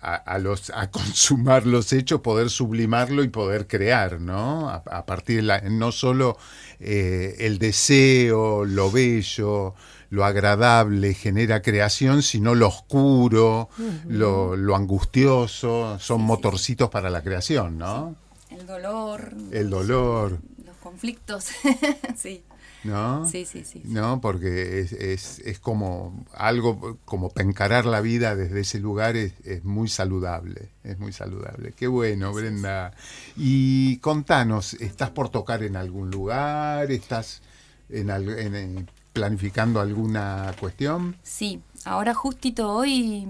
a, 0.04 0.38
los, 0.38 0.70
a 0.70 0.90
consumar 0.90 1.66
los 1.66 1.92
hechos, 1.92 2.20
poder 2.20 2.50
sublimarlo 2.50 3.24
y 3.24 3.28
poder 3.28 3.66
crear, 3.66 4.20
¿no? 4.20 4.68
A, 4.68 5.06
partir 5.06 5.36
de 5.36 5.42
la, 5.42 5.60
no 5.62 5.92
solo 5.92 6.36
eh, 6.78 7.36
el 7.38 7.58
deseo, 7.58 8.64
lo 8.64 8.90
bello, 8.90 9.74
lo 10.10 10.24
agradable 10.24 11.14
genera 11.14 11.62
creación, 11.62 12.22
sino 12.22 12.54
lo 12.54 12.68
oscuro, 12.68 13.68
lo, 14.06 14.76
angustioso, 14.76 15.98
son 15.98 16.22
motorcitos 16.22 16.90
para 16.90 17.10
la 17.10 17.22
creación, 17.22 17.78
¿no? 17.78 18.14
El 18.50 18.66
dolor. 18.66 19.34
El 19.50 19.70
dolor. 19.70 20.38
Los 20.64 20.76
conflictos, 20.76 21.46
sí. 22.16 22.44
¿No? 22.84 23.28
Sí, 23.28 23.44
sí, 23.44 23.64
sí. 23.64 23.82
¿No? 23.84 24.20
Porque 24.20 24.80
es, 24.80 25.58
como 25.60 26.24
algo, 26.34 26.98
como 27.04 27.32
encarar 27.36 27.86
la 27.86 28.00
vida 28.00 28.36
desde 28.36 28.60
ese 28.60 28.78
lugar 28.78 29.16
es, 29.16 29.32
muy 29.64 29.88
saludable, 29.88 30.70
es 30.82 30.98
muy 30.98 31.12
saludable. 31.12 31.72
Qué 31.72 31.86
bueno, 31.86 32.32
Brenda. 32.32 32.92
Y 33.36 33.98
contanos, 33.98 34.74
¿estás 34.74 35.10
por 35.10 35.30
tocar 35.30 35.62
en 35.62 35.76
algún 35.76 36.10
lugar? 36.10 36.90
¿Estás 36.90 37.42
en, 37.88 38.88
planificando 39.12 39.80
alguna 39.80 40.54
cuestión? 40.60 41.16
Sí, 41.22 41.60
ahora 41.84 42.14
justito 42.14 42.72
hoy 42.72 43.26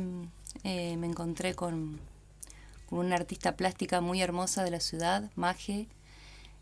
eh, 0.65 0.97
me 0.97 1.07
encontré 1.07 1.55
con, 1.55 2.01
con 2.87 2.99
una 3.01 3.17
artista 3.17 3.57
plástica 3.57 4.01
muy 4.01 4.21
hermosa 4.23 4.65
de 4.65 4.71
la 4.71 4.81
ciudad, 4.81 5.31
Maje, 5.37 5.89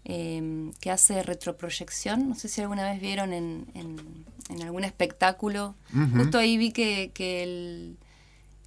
Em, 0.05 0.73
que 0.81 0.91
hace 0.91 1.23
retroproyección. 1.23 2.29
No 2.29 2.35
sé 2.35 2.49
si 2.49 2.61
alguna 2.61 2.91
vez 2.91 3.01
vieron 3.01 3.33
en, 3.33 3.67
en, 3.75 4.63
algún 4.63 4.83
espectáculo. 4.85 5.77
Justo 6.17 6.39
ahí 6.39 6.57
vi 6.57 6.73
que, 6.73 7.13
el, 7.17 7.97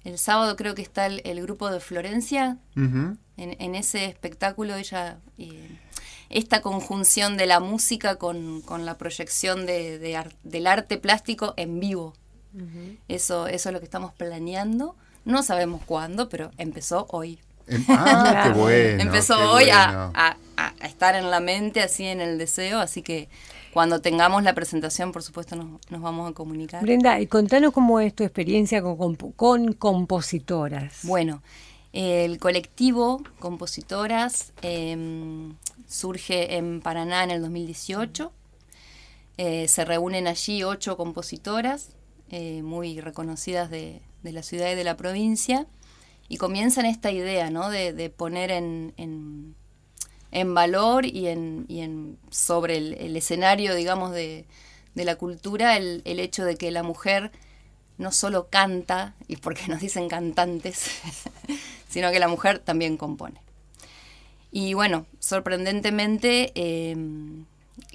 el, 0.04 0.18
sábado 0.18 0.56
creo 0.56 0.74
que 0.74 0.80
está 0.80 1.06
el, 1.06 1.42
grupo 1.42 1.70
de 1.70 1.80
Florencia. 1.80 2.56
en, 2.74 3.18
en, 3.36 3.74
ese 3.74 4.06
espectáculo 4.06 4.74
ella... 4.76 5.18
Eh, 5.38 5.78
esta 6.28 6.60
conjunción 6.60 7.36
de 7.36 7.46
la 7.46 7.60
música 7.60 8.16
con, 8.16 8.60
con 8.62 8.84
la 8.84 8.98
proyección 8.98 9.66
de, 9.66 9.98
del 10.42 10.66
arte 10.66 10.98
plástico 10.98 11.54
en 11.56 11.78
vivo. 11.80 12.14
eso, 13.08 13.46
eso 13.46 13.68
es 13.68 13.72
lo 13.72 13.78
que 13.78 13.84
estamos 13.84 14.12
planeando. 14.14 14.96
No 15.24 15.42
sabemos 15.42 15.82
cuándo, 15.84 16.28
pero 16.28 16.50
empezó 16.56 17.06
hoy. 17.10 17.40
Em, 17.66 17.84
ah, 17.88 18.42
qué 18.44 18.58
bueno. 18.58 19.02
Empezó 19.02 19.52
hoy 19.52 19.70
a, 19.70 20.36
estar 20.82 21.14
en 21.14 21.30
la 21.30 21.40
mente, 21.40 21.80
así 21.80 22.04
en 22.04 22.20
el 22.20 22.38
deseo, 22.38 22.80
así 22.80 23.02
que 23.02 23.28
cuando 23.72 24.00
tengamos 24.00 24.42
la 24.42 24.54
presentación, 24.54 25.12
por 25.12 25.22
supuesto, 25.22 25.56
nos, 25.56 26.00
vamos 26.00 26.30
a 26.30 26.34
comunicar. 26.34 26.82
Brenda, 26.82 27.20
y 27.20 27.26
contanos 27.26 27.72
cómo 27.72 28.00
es 28.00 28.14
tu 28.14 28.24
experiencia 28.24 28.82
con, 28.82 29.16
con 29.16 29.72
compositoras. 29.74 31.00
Bueno, 31.02 31.42
el 31.92 32.38
colectivo 32.38 33.22
Compositoras 33.38 34.52
em, 34.62 35.54
surge 35.88 36.56
en 36.56 36.80
Paraná 36.80 37.24
en 37.24 37.30
el 37.30 37.40
2018. 37.40 38.32
Eh, 39.38 39.68
se 39.68 39.84
reúnen 39.84 40.26
allí 40.26 40.62
ocho 40.62 40.96
compositoras 40.96 41.90
eh, 42.30 42.62
muy 42.62 43.00
reconocidas 43.00 43.70
de, 43.70 44.00
de 44.22 44.32
la 44.32 44.42
ciudad 44.42 44.70
y 44.70 44.74
de 44.74 44.84
la 44.84 44.96
provincia 44.96 45.66
y 46.28 46.36
comienzan 46.38 46.86
esta 46.86 47.10
idea, 47.10 47.50
¿no? 47.50 47.70
De, 47.70 48.10
poner 48.10 48.50
en, 48.50 48.94
en, 48.96 50.54
valor 50.54 51.06
y 51.06 51.28
en, 51.28 51.66
y 51.68 51.80
en 51.80 52.18
sobre 52.30 52.78
el, 52.78 53.16
escenario, 53.16 53.74
digamos, 53.74 54.12
de, 54.12 54.46
la 54.94 55.16
cultura, 55.16 55.76
el, 55.76 56.02
hecho 56.04 56.44
de 56.44 56.56
que 56.56 56.70
la 56.70 56.82
mujer 56.82 57.30
no 57.98 58.12
solo 58.12 58.48
canta, 58.48 59.14
y 59.28 59.36
porque 59.36 59.68
nos 59.68 59.80
dicen 59.80 60.08
cantantes, 60.08 60.90
sino 61.88 62.10
que 62.10 62.18
la 62.18 62.28
mujer 62.28 62.58
también 62.58 62.96
compone. 62.96 63.40
Y 64.50 64.74
bueno, 64.74 65.06
sorprendentemente 65.18 66.52
em, 66.54 67.44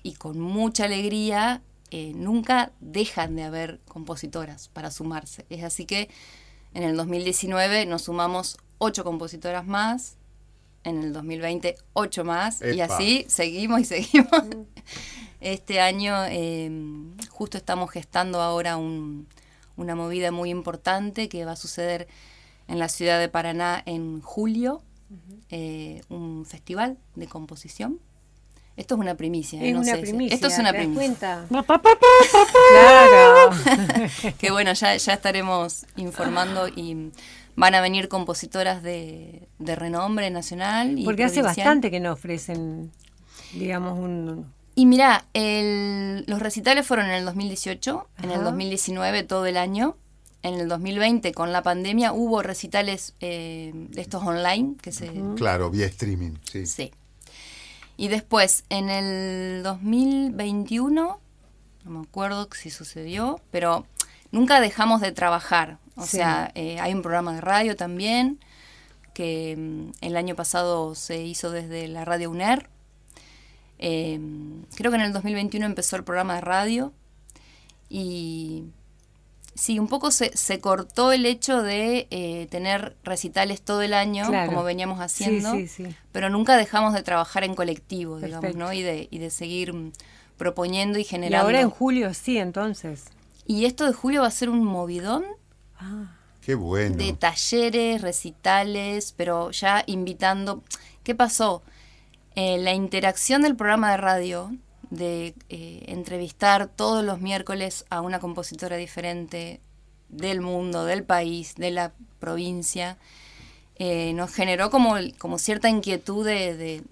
y 0.03 0.13
con 0.13 0.39
mucha 0.39 0.85
alegría, 0.85 1.61
eh, 1.93 2.13
nunca 2.15 2.71
dejan 2.79 3.35
de 3.35 3.43
haber 3.43 3.79
compositoras 3.88 4.69
para 4.69 4.91
sumarse. 4.91 5.45
Es 5.50 5.63
así 5.63 5.85
que 5.85 6.09
en 6.73 6.83
el 6.83 6.95
2019 6.95 7.85
nos 7.85 8.03
sumamos 8.03 8.57
ocho 8.77 9.03
compositoras 9.03 9.65
más. 9.65 10.17
En 10.83 11.03
el 11.03 11.13
2020 11.13 11.75
ocho 11.93 12.23
más. 12.23 12.61
Y 12.61 12.81
así 12.81 13.25
seguimos 13.27 13.81
y 13.81 13.85
seguimos. 13.85 14.31
Este 15.41 15.81
año 15.81 16.23
em, 16.25 17.17
justo 17.31 17.57
estamos 17.57 17.89
gestando 17.89 18.41
ahora 18.41 18.77
una 18.77 19.95
movida 19.95 20.31
muy 20.31 20.51
importante 20.51 21.29
que 21.29 21.45
va 21.45 21.53
a 21.53 21.55
suceder 21.55 22.07
en 22.67 22.77
la 22.77 22.89
ciudad 22.89 23.19
de 23.19 23.27
Paraná 23.27 23.81
en 23.87 24.21
julio. 24.21 24.83
Eh, 25.49 26.03
un 26.09 26.45
festival 26.45 26.99
de 27.15 27.27
composición 27.27 27.99
esto 28.77 28.95
es 28.95 29.01
una 29.01 29.15
primicia. 29.15 29.63
Es 29.63 29.75
una 29.75 29.97
primicia. 29.97 30.35
Esto 30.35 30.47
es 30.47 30.57
una 30.57 30.71
primicia. 30.71 31.45
claro. 32.69 33.51
que 34.39 34.51
bueno, 34.51 34.73
ya, 34.73 34.95
ya 34.95 35.13
estaremos 35.13 35.85
informando 35.97 36.67
y 36.67 37.11
van 37.55 37.75
a 37.75 37.81
venir 37.81 38.07
compositoras 38.07 38.81
de, 38.81 39.47
renombre 39.59 40.29
nacional. 40.29 40.97
Y 40.97 41.03
Porque 41.05 41.23
hace 41.23 41.41
bastante 41.41 41.91
que 41.91 41.99
no 41.99 42.13
ofrecen, 42.13 42.91
digamos, 43.53 43.99
un... 43.99 44.51
Y 44.73 44.85
mira, 44.85 45.25
los 45.33 46.39
recitales 46.39 46.87
fueron 46.87 47.07
en 47.07 47.11
el 47.11 47.25
2018, 47.25 48.07
en 48.23 48.31
el 48.31 48.43
2019 48.43 49.23
todo 49.23 49.45
el 49.45 49.57
año, 49.57 49.97
en 50.43 50.55
el 50.55 50.69
2020 50.69 51.33
con 51.33 51.51
la 51.51 51.61
pandemia 51.61 52.13
hubo 52.13 52.41
recitales 52.41 53.13
eh, 53.19 53.71
de 53.73 54.01
estos 54.01 54.23
online 54.23 54.75
que 54.81 54.91
se... 54.91 55.11
Claro, 55.35 55.69
vía 55.69 55.85
streaming, 55.85 56.35
sí. 56.49 56.65
Sí. 56.65 56.91
Y 57.98 58.07
después, 58.07 58.63
en 58.69 58.89
el 58.89 59.63
2021, 59.63 61.19
no 61.83 61.91
me 61.91 62.01
acuerdo 62.01 62.48
si 62.53 62.69
sucedió, 62.69 63.39
pero 63.51 63.86
nunca 64.31 64.60
dejamos 64.60 65.01
de 65.01 65.12
trabajar. 65.12 65.77
O 65.95 66.05
sea, 66.05 66.51
eh, 66.55 66.79
hay 66.79 66.93
un 66.93 67.01
programa 67.01 67.33
de 67.33 67.41
radio 67.41 67.75
también 67.75 68.39
que 69.13 69.55
mm, 69.57 69.91
el 70.01 70.17
año 70.17 70.36
pasado 70.36 70.95
se 70.95 71.24
hizo 71.24 71.51
desde 71.51 71.88
la 71.88 72.05
radio 72.05 72.31
UNER. 72.31 72.69
Em, 73.77 74.63
creo 74.75 74.91
que 74.91 74.98
en 74.98 75.03
el 75.03 75.13
2021 75.13 75.65
empezó 75.65 75.95
el 75.95 76.03
programa 76.03 76.36
de 76.36 76.41
radio 76.41 76.93
y 77.89 78.65
sí, 79.55 79.79
un 79.79 79.88
poco 79.88 80.12
se, 80.12 80.36
se 80.36 80.60
cortó 80.60 81.12
el 81.12 81.25
hecho 81.25 81.62
de 81.62 82.08
eh, 82.12 82.48
tener 82.50 82.96
recitales 83.03 83.62
todo 83.62 83.81
el 83.81 83.93
año, 83.93 84.25
como 84.46 84.63
veníamos 84.63 85.00
haciendo, 85.00 85.53
pero 86.12 86.29
nunca 86.29 86.58
dejamos 86.58 86.93
de 86.93 87.03
trabajar 87.03 87.43
en 87.43 87.55
colectivo, 87.55 88.20
digamos, 88.20 88.55
¿no? 88.55 88.74
Y 88.74 88.81
de, 88.81 89.08
y 89.12 89.20
de 89.20 89.29
seguir 89.29 89.74
mm, 89.74 89.91
proponiendo 90.38 91.00
y 91.00 91.03
generando. 91.03 91.38
Y 91.38 91.46
ahora 91.46 91.62
en 91.62 91.70
julio 91.70 92.13
sí, 92.13 92.38
entonces. 92.38 93.05
Y 93.46 93.65
esto 93.65 93.86
de 93.86 93.93
julio 93.93 94.22
va 94.22 94.27
a 94.27 94.31
ser 94.31 94.50
un 94.50 94.63
movidón. 94.63 95.25
Ah. 95.77 96.17
Qué 96.41 96.55
bueno. 96.55 96.96
De 96.96 97.13
talleres, 97.13 98.01
recitales, 98.01 99.13
pero 99.15 99.51
ya 99.51 99.84
invitando. 99.86 100.63
¿Qué 101.03 101.13
pasó? 101.13 101.62
Eh, 102.36 102.58
la 102.58 102.74
interacción 102.74 103.43
del 103.43 103.55
programa 103.55 103.91
de 103.91 103.98
radio 103.98 104.51
de 104.91 105.33
eh, 105.50 105.86
entrevistar 105.88 106.67
todos 106.67 107.03
los 107.03 107.19
miércoles 107.19 107.86
a 107.89 108.01
una 108.01 108.19
compositora 108.19 108.75
diferente 108.75 109.62
del 110.10 110.41
mundo, 110.41 110.86
del 110.86 111.03
país, 111.03 111.55
de 111.55 111.71
la 111.71 111.93
provincia, 112.19 112.98
eh, 113.77 114.13
nos 114.13 114.31
generó 114.31 114.69
como, 114.69 114.95
como 115.17 115.39
cierta 115.39 115.69
inquietud 115.69 116.24
de, 116.24 116.83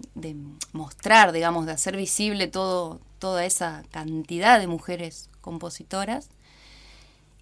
mostrar, 0.72 1.30
digamos, 1.30 1.66
de 1.66 1.72
hacer 1.72 1.96
visible 1.96 2.48
toda 2.48 3.44
esa 3.44 3.84
cantidad 3.92 4.58
de 4.58 4.66
mujeres 4.66 5.30
compositoras. 5.40 6.30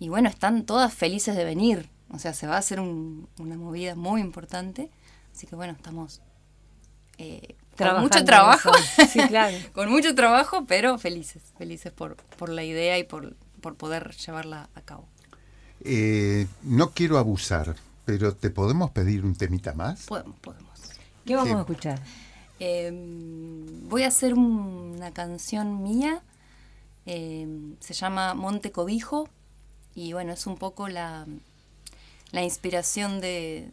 Y 0.01 0.09
bueno, 0.11 0.29
están 0.29 0.67
todas 0.67 0.93
felices 0.93 1.37
de 1.37 1.45
venir. 1.45 1.89
O 2.11 2.19
sea, 2.19 2.35
se 2.35 2.47
va 2.47 2.57
a 2.57 2.59
hacer 2.59 2.81
una 2.81 3.57
movida 3.57 3.95
muy 3.95 4.21
importante. 4.21 4.91
Así 5.35 5.47
que 5.47 5.57
bueno, 5.57 5.73
estamos 5.73 6.21
eh, 7.17 7.55
con 7.79 8.01
mucho 8.03 8.25
trabajo, 8.25 8.71
sí, 9.11 9.21
claro. 9.29 9.57
con 9.73 9.91
mucho 9.91 10.15
trabajo, 10.15 10.65
pero 10.67 10.99
felices, 10.99 11.43
felices 11.57 11.93
por, 11.93 12.17
por 12.17 12.49
la 12.49 12.65
idea 12.65 12.99
y 12.99 13.05
por, 13.05 13.37
por 13.61 13.77
poder 13.77 14.15
llevarla 14.17 14.69
a 14.75 14.81
cabo. 14.83 15.09
Eh, 15.85 16.47
no 16.63 16.91
quiero 16.91 17.19
abusar, 17.19 17.77
pero 18.05 18.35
¿te 18.35 18.51
podemos 18.51 18.91
pedir 18.91 19.25
un 19.25 19.35
temita 19.35 19.75
más? 19.75 20.07
Podemos, 20.07 20.39
podemos. 20.41 20.69
¿Qué 21.25 21.37
vamos 21.37 21.57
a 21.57 21.61
escuchar? 21.61 22.01
Em, 22.59 23.89
voy 23.89 24.03
a 24.03 24.09
hacer 24.09 24.35
una 24.35 25.13
canción 25.13 25.83
mía, 25.83 26.23
em, 27.07 27.77
se 27.81 27.95
llama 27.95 28.35
Monte 28.35 28.73
Cobijo, 28.73 29.29
y 29.95 30.13
bueno, 30.13 30.33
es 30.33 30.47
un 30.47 30.57
poco 30.57 30.89
la, 30.89 31.27
la 32.33 32.43
inspiración 32.43 33.21
de, 33.21 33.71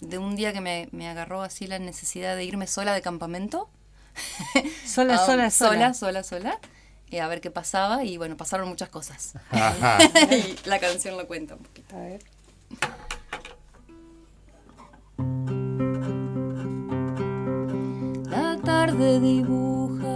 de 0.00 0.18
un 0.18 0.36
día 0.36 0.52
que 0.52 0.60
me, 0.60 0.88
me, 0.92 1.08
agarró 1.08 1.42
así 1.42 1.66
la 1.66 1.78
necesidad 1.78 2.36
de 2.36 2.44
irme 2.44 2.66
sola 2.66 2.94
de 2.94 3.02
campamento. 3.02 3.68
Sola, 4.86 5.18
sola, 5.18 5.50
sola. 5.50 5.92
Sola, 5.92 6.22
sola, 6.22 6.58
eh, 7.10 7.20
a 7.20 7.28
ver 7.28 7.42
qué 7.42 7.50
pasaba 7.50 8.02
y 8.02 8.16
bueno, 8.16 8.36
pasaron 8.36 8.68
muchas 8.68 8.88
cosas. 8.88 9.34
y 10.30 10.68
la 10.68 10.78
canción 10.78 11.16
lo 11.16 11.26
cuenta 11.26 11.54
un 11.54 11.62
poquito. 11.62 11.94
A 11.94 12.00
ver. 12.00 12.24
La 18.30 18.58
tarde 18.64 19.20
dibuja 19.20 20.06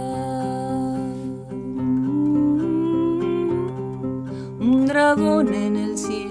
un 4.59 4.85
dragón 4.87 5.53
en 5.53 5.75
el 5.77 5.97
cielo 5.97 6.30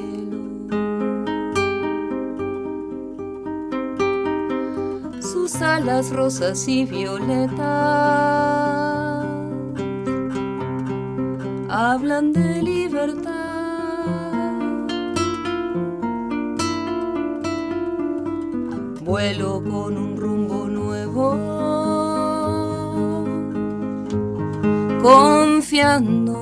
alas 5.76 6.10
rosas 6.10 6.66
y 6.66 6.84
violetas 6.84 7.60
hablan 11.68 12.32
de 12.32 12.62
libertad. 12.62 13.30
Vuelo 19.02 19.62
con 19.62 19.96
un 19.96 20.16
rumbo 20.16 20.66
nuevo, 20.66 21.36
confiando. 25.02 26.38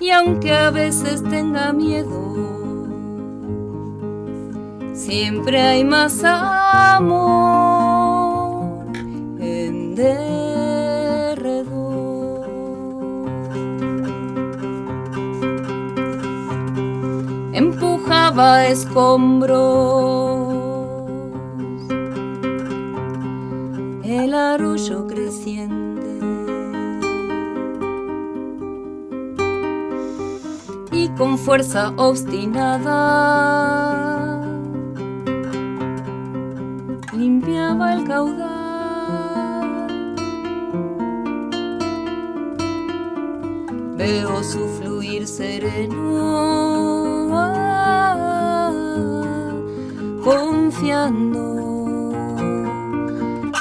Y 0.00 0.10
aunque 0.10 0.52
a 0.52 0.70
veces 0.70 1.22
tenga 1.22 1.72
miedo, 1.72 2.23
siempre 5.14 5.62
hay 5.62 5.84
más 5.84 6.24
amor 6.24 7.14
en 9.38 9.94
derredor. 9.94 11.54
Empujaba 17.52 18.66
escombros, 18.66 19.52
el 24.02 24.34
arroyo 24.34 25.06
creciente. 25.06 26.10
Y 30.90 31.08
con 31.10 31.38
fuerza 31.38 31.92
obstinada 31.96 33.34
Veo 44.04 44.44
su 44.44 44.68
fluir 44.76 45.26
sereno, 45.26 45.96
confiando. 50.22 51.42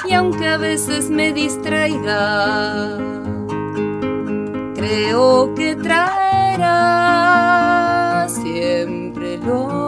Y 0.05 0.13
aunque 0.13 0.45
a 0.45 0.57
veces 0.57 1.09
me 1.09 1.31
distraiga, 1.31 2.97
creo 4.75 5.55
que 5.55 5.77
traerá 5.77 6.67
siempre 8.27 9.37
lo 9.37 9.82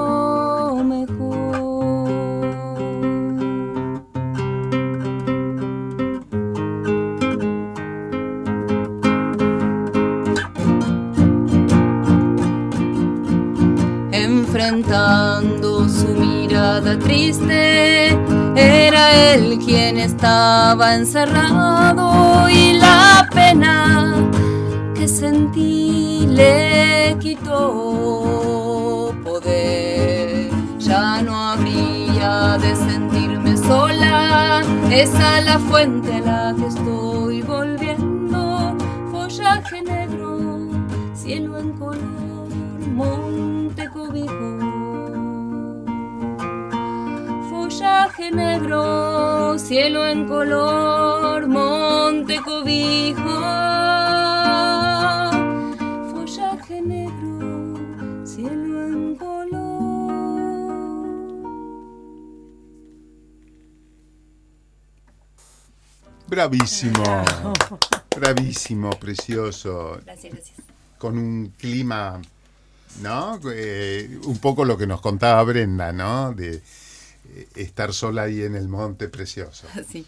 estaba 20.05 20.93
encerrado 20.95 22.47
y 22.47 22.73
la 22.73 23.27
pena 23.33 24.13
que 24.93 25.07
sentí 25.07 26.27
le 26.27 27.17
quitó 27.19 29.13
poder. 29.23 30.51
Ya 30.77 31.21
no 31.23 31.35
habría 31.35 32.57
de 32.59 32.75
sentirme 32.75 33.57
sola, 33.57 34.61
esa 34.91 35.41
la 35.41 35.57
fuente 35.57 36.13
a 36.17 36.21
la 36.21 36.55
que 36.55 36.67
estoy 36.67 37.41
volviendo. 37.41 38.77
Follaje 39.11 39.81
negro, 39.81 40.69
cielo 41.15 41.57
en 41.57 41.71
color, 41.73 42.47
monte 42.93 43.89
cobijo 43.89 44.75
follaje 47.65 48.31
negro, 48.31 48.83
cielo 49.59 50.05
en 50.07 50.27
color, 50.27 51.47
monte 51.47 52.39
cobijo. 52.41 53.21
Follaje 56.11 56.81
negro, 56.81 58.25
cielo 58.25 58.87
en 58.87 59.15
color. 59.15 59.95
Bravísimo, 66.27 67.25
bravísimo, 68.15 68.89
precioso. 68.99 69.99
Gracias, 70.05 70.33
gracias. 70.33 70.57
Con 70.97 71.17
un 71.17 71.53
clima 71.57 72.19
¿no? 73.01 73.39
Eh, 73.51 74.19
un 74.25 74.37
poco 74.37 74.63
lo 74.65 74.77
que 74.77 74.87
nos 74.87 75.01
contaba 75.01 75.43
Brenda, 75.43 75.91
¿no? 75.91 76.33
De, 76.33 76.61
estar 77.55 77.93
sola 77.93 78.23
ahí 78.23 78.41
en 78.43 78.55
el 78.55 78.67
monte, 78.67 79.07
precioso. 79.09 79.67
Sí. 79.91 80.05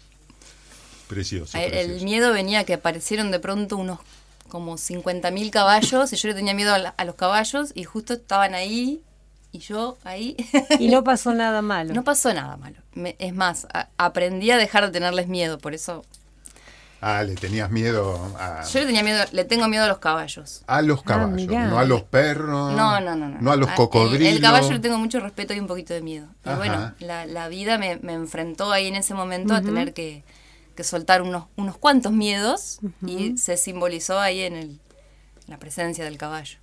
Precioso. 1.08 1.56
El, 1.56 2.02
miedo 2.02 2.32
venía 2.34 2.64
que 2.64 2.74
aparecieron 2.74 3.30
de 3.30 3.38
pronto 3.40 3.76
unos 3.78 3.98
como 4.48 4.74
50.000 4.76 5.50
caballos 5.50 6.12
y 6.12 6.16
yo 6.16 6.28
le 6.28 6.34
tenía 6.34 6.52
miedo 6.54 6.74
a, 6.74 6.78
la- 6.78 6.90
a 6.90 7.04
los 7.06 7.14
caballos 7.14 7.72
y 7.74 7.84
justo 7.84 8.12
estaban 8.14 8.54
ahí 8.54 9.00
y 9.50 9.58
yo 9.60 9.96
ahí. 10.04 10.36
Y 10.78 10.88
no 10.88 11.04
pasó 11.04 11.32
nada 11.32 11.62
malo. 11.62 11.94
no 11.94 12.04
pasó 12.04 12.32
nada 12.34 12.56
malo. 12.58 12.76
Me- 12.92 13.16
es 13.18 13.34
más, 13.34 13.66
a- 13.72 13.88
aprendí 13.96 14.50
a 14.50 14.58
dejar 14.58 14.84
de 14.86 14.92
tenerles 14.92 15.28
miedo, 15.28 15.58
por 15.58 15.72
eso 15.74 16.04
Ah, 17.00 17.22
le 17.22 17.36
tenías 17.36 17.70
miedo 17.70 18.16
a, 18.40 18.64
yo 18.64 18.80
le 18.80 18.86
tenía 18.86 19.04
miedo, 19.04 19.24
le 19.30 19.44
tengo 19.44 19.68
miedo 19.68 19.84
a 19.84 19.86
los 19.88 19.98
caballos. 19.98 20.62
a 20.66 20.82
los 20.82 21.02
caballos, 21.04 21.30
mirá. 21.30 21.66
no 21.68 21.78
a 21.78 21.84
los 21.84 22.02
perros. 22.02 22.74
No, 22.74 23.00
no, 23.00 23.14
no, 23.14 23.28
no. 23.28 23.38
No 23.40 23.52
a 23.52 23.56
los 23.56 23.68
Ah, 23.68 23.72
el- 23.72 23.76
cocodrilos. 23.76 24.28
El, 24.34 24.40
caballo 24.40 24.70
le 24.72 24.80
tengo 24.80 24.98
mucho 24.98 25.20
respeto 25.20 25.54
y 25.54 25.60
un 25.60 25.68
poquito 25.68 25.94
de 25.94 26.00
miedo. 26.02 26.26
Y 26.44 26.48
Ajá. 26.48 26.58
bueno, 26.58 26.94
la, 26.98 27.24
la 27.26 27.48
vida 27.48 27.78
me, 27.78 27.98
me 28.02 28.14
enfrentó 28.14 28.72
ahí 28.72 28.88
en 28.88 28.96
ese 28.96 29.14
momento 29.14 29.54
a 29.54 29.62
tener 29.62 29.94
que, 29.94 30.24
que 30.74 30.82
soltar 30.82 31.22
unos, 31.22 31.44
unos 31.56 31.78
cuantos 31.78 32.10
miedos 32.12 32.80
y 33.06 33.38
se 33.38 33.56
simbolizó 33.56 34.18
ahí 34.18 34.40
en, 34.40 34.54
el, 34.54 34.68
en 34.70 34.80
la 35.46 35.58
presencia 35.58 36.04
del 36.04 36.18
caballo. 36.18 36.58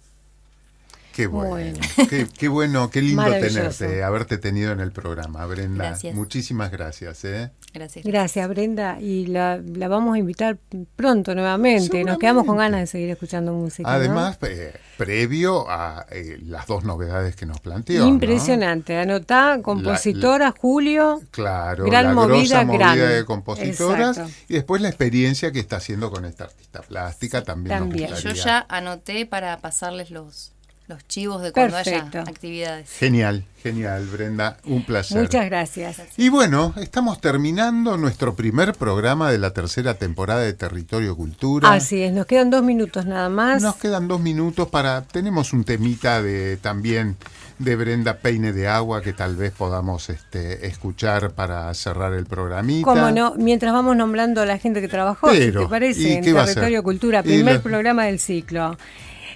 Qué 1.13 1.27
bueno, 1.27 1.49
Bueno. 1.51 1.79
Qué, 2.09 2.27
qué 2.37 2.47
bueno, 2.49 2.89
qué 2.89 3.01
lindo 3.01 3.23
tenerte, 3.39 4.03
haberte 4.03 4.37
tenido 4.37 4.73
en 4.73 4.81
el 4.81 4.91
programa, 4.91 5.45
Brenda. 5.45 5.85
Gracias. 5.91 6.13
Muchísimas 6.13 6.71
gracias. 6.71 7.23
¿eh? 7.23 7.51
Gracias. 7.75 8.05
Gracias, 8.05 8.47
Brenda. 8.47 8.97
Y 9.01 9.27
la, 9.27 9.57
la 9.57 9.87
vamos 9.89 10.15
a 10.15 10.17
invitar 10.17 10.57
pronto 10.95 11.35
nuevamente. 11.35 12.03
Nos 12.05 12.17
quedamos 12.17 12.45
con 12.45 12.55
ganas 12.57 12.79
de 12.79 12.87
seguir 12.87 13.09
escuchando 13.09 13.53
música. 13.53 13.89
¿no? 13.89 13.95
Además, 13.95 14.37
eh, 14.43 14.73
previo 14.97 15.69
a 15.69 16.05
eh, 16.09 16.39
las 16.45 16.67
dos 16.67 16.85
novedades 16.85 17.35
que 17.35 17.45
nos 17.45 17.59
planteó. 17.59 18.01
¿no? 18.03 18.07
Impresionante. 18.07 18.97
Anotá, 18.97 19.59
compositora 19.61 20.53
Julio. 20.57 21.21
Claro, 21.31 21.85
Gran 21.85 22.05
la 22.05 22.13
movida, 22.13 22.37
grosa 22.37 22.63
movida 22.63 22.95
gran. 22.95 23.09
de 23.09 23.25
compositoras 23.25 24.17
Exacto. 24.17 24.33
y 24.47 24.53
después 24.53 24.81
la 24.81 24.87
experiencia 24.87 25.51
que 25.51 25.59
está 25.59 25.75
haciendo 25.75 26.09
con 26.11 26.23
esta 26.25 26.45
artista 26.45 26.81
plástica 26.81 27.43
también. 27.43 27.77
nos 27.77 27.89
también. 27.89 28.15
Yo 28.15 28.31
ya 28.31 28.65
anoté 28.69 29.25
para 29.25 29.57
pasarles 29.59 30.11
los, 30.11 30.54
los 30.87 31.07
chivos 31.07 31.41
de 31.41 31.51
cuando 31.51 31.75
Perfecto. 31.77 32.19
haya 32.19 32.29
actividades. 32.29 32.89
Genial, 32.91 33.43
genial, 33.63 34.05
Brenda, 34.05 34.57
un 34.65 34.83
placer. 34.85 35.19
Muchas 35.19 35.45
gracias. 35.45 35.97
Y 36.17 36.29
bueno, 36.29 36.73
estamos 36.77 37.19
terminando 37.19 37.97
nuestro 37.97 38.35
primer 38.35 38.73
programa 38.73 39.31
de 39.31 39.37
la 39.39 39.51
tercera 39.51 39.95
temporada 39.95 40.41
de 40.41 40.53
Territorio 40.53 41.15
Cultura. 41.15 41.71
Así 41.73 42.01
es, 42.03 42.13
nos 42.13 42.25
quedan 42.27 42.49
dos 42.51 42.61
minutos 42.63 43.05
nada 43.05 43.29
más. 43.29 43.61
Nos 43.63 43.77
quedan 43.77 44.07
dos 44.07 44.21
minutos 44.21 44.67
para. 44.69 45.01
Tenemos 45.01 45.53
un 45.53 45.63
temita 45.63 46.21
de 46.21 46.57
también 46.57 47.17
de 47.57 47.75
Brenda 47.77 48.17
Peine 48.17 48.51
de 48.51 48.67
Agua 48.67 49.01
que 49.01 49.13
tal 49.13 49.35
vez 49.37 49.53
podamos 49.53 50.09
este, 50.09 50.67
escuchar 50.67 51.31
para 51.31 51.73
cerrar 51.73 52.13
el 52.13 52.25
programita. 52.25 52.83
Cómo 52.85 53.11
no, 53.11 53.33
mientras 53.37 53.71
vamos 53.73 53.95
nombrando 53.95 54.41
a 54.41 54.45
la 54.45 54.57
gente 54.57 54.81
que 54.81 54.89
trabajó, 54.89 55.29
Pero, 55.29 55.61
te 55.63 55.67
parece, 55.69 56.01
¿y 56.01 56.11
en 56.13 56.23
qué 56.23 56.33
va 56.33 56.41
a 56.43 56.45
Territorio 56.45 56.79
ser? 56.79 56.83
Cultura, 56.83 57.23
primer 57.23 57.55
la- 57.55 57.61
programa 57.63 58.03
del 58.05 58.19
ciclo. 58.19 58.77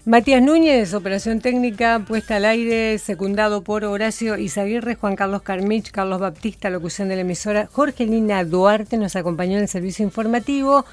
Matías 0.09 0.41
Núñez, 0.41 0.95
operación 0.95 1.39
técnica, 1.39 1.99
puesta 1.99 2.37
al 2.37 2.45
aire, 2.45 2.97
secundado 2.97 3.63
por 3.63 3.85
Horacio 3.85 4.39
Izaguirre, 4.39 4.95
Juan 4.95 5.15
Carlos 5.15 5.43
Carmich, 5.43 5.91
Carlos 5.91 6.19
Baptista, 6.19 6.71
locución 6.71 7.09
de 7.09 7.15
la 7.15 7.21
emisora, 7.21 7.69
Jorge 7.71 8.07
Lina 8.07 8.43
Duarte 8.43 8.97
nos 8.97 9.15
acompañó 9.15 9.57
en 9.57 9.61
el 9.61 9.67
servicio 9.67 10.03
informativo. 10.03 10.83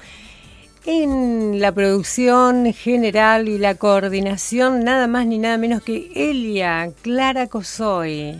En 0.85 1.59
la 1.59 1.71
producción 1.71 2.71
general 2.75 3.49
y 3.49 3.57
la 3.57 3.73
coordinación, 3.73 4.83
nada 4.83 5.07
más 5.07 5.25
ni 5.25 5.39
nada 5.39 5.57
menos 5.57 5.81
que 5.81 6.11
Elia 6.13 6.91
Clara 7.01 7.47
Cosoy. 7.47 8.39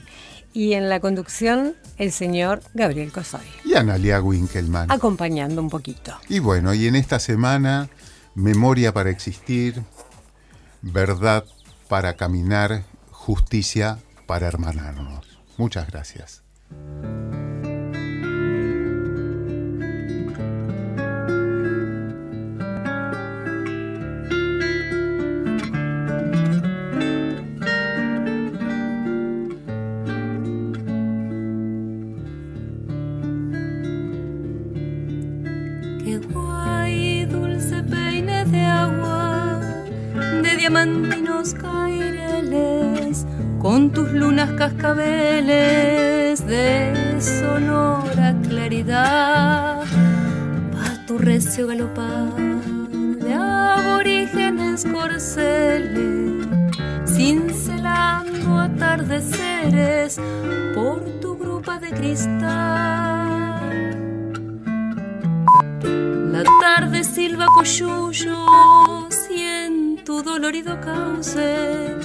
Y 0.54 0.74
en 0.74 0.90
la 0.90 1.00
conducción, 1.00 1.74
el 1.98 2.12
señor 2.12 2.62
Gabriel 2.76 3.12
Cosoy 3.12 3.42
Y 3.66 3.74
Analia 3.74 4.22
Winkelmann. 4.22 4.92
acompañando 4.92 5.60
un 5.60 5.72
poquito. 5.72 6.14
Y 6.30 6.38
bueno, 6.38 6.72
y 6.76 6.86
en 6.86 6.96
esta 6.96 7.18
semana, 7.18 7.90
memoria 8.36 8.94
para 8.94 9.10
existir, 9.10 9.82
verdad 10.82 11.46
para 11.88 12.16
caminar, 12.16 12.84
justicia 13.12 14.00
para 14.26 14.48
hermanarnos. 14.48 15.40
Muchas 15.58 15.88
gracias. 15.88 16.44
Diamantinos 40.68 41.54
caireles, 41.54 43.26
con 43.58 43.90
tus 43.92 44.12
lunas 44.12 44.52
cascabeles 44.58 46.46
de 46.46 47.22
sonora 47.22 48.36
claridad. 48.50 49.86
Va 50.76 51.06
tu 51.08 51.18
recio 51.18 51.68
galopar 51.68 52.36
de 52.36 53.34
aborígenes 53.34 54.84
corceles, 54.84 56.46
cincelando 57.06 58.60
atardeceres 58.60 60.20
por 60.76 61.00
tu 61.22 61.38
grupa 61.38 61.80
de 61.80 61.92
cristal. 61.92 62.42
La 66.34 66.44
tarde 66.60 67.06
silba 67.06 67.46
coyullos 67.56 68.97
dolorido 70.24 70.80
cauce 70.82 71.96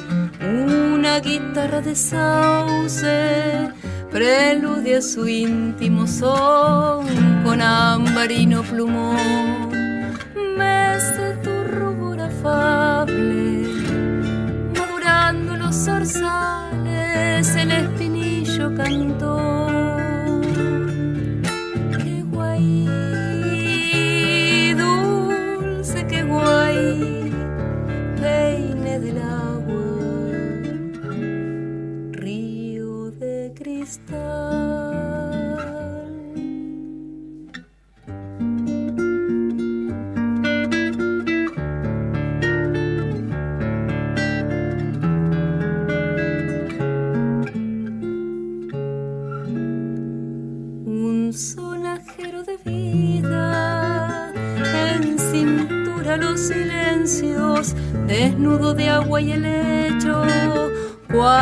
una 0.40 1.20
guitarra 1.20 1.81
de 1.81 1.94
sauce 1.94 3.72
preludia 4.12 5.01
su 5.01 5.27
íntimo 5.27 6.07
son 6.07 7.07
con 7.42 7.62
ambarino 7.62 8.62
plumón. 8.62 9.70
Mece 10.57 11.37
tu 11.42 11.51
rubor 11.64 12.20
afable, 12.20 13.66
madurando 14.77 15.57
los 15.57 15.75
zorzales, 15.75 17.57
el 17.57 17.70
espinillo 17.72 18.75
cantó. 18.77 19.51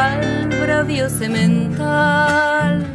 Cual 0.01 0.49
bravío 0.63 1.11
semental, 1.11 2.87